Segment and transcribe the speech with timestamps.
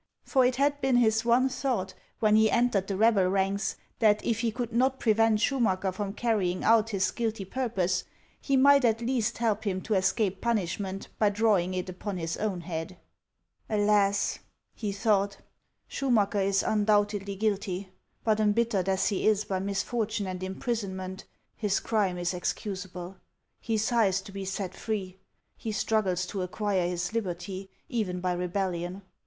[0.23, 4.39] For it had been his one thought, when he entered the rebel ranks, that if
[4.39, 8.03] he could not pre vent Schumacker from carrying out his guilty purpose,
[8.41, 12.61] he might at least help him to escape punishment by drawing it upon his own
[12.61, 12.97] head.
[13.67, 14.39] 458 HANS OF ICELAND" Alas!"
[14.81, 15.37] he thought,"
[15.87, 17.89] Schuniacker is undoubtedly guilty;
[18.23, 21.25] but embittered as he is by misfortune and im prisonment,
[21.55, 23.17] his crime is excusable.
[23.59, 25.19] He sighs to be set free;
[25.55, 29.03] he struggles to acquire his liberty, even by rebellion.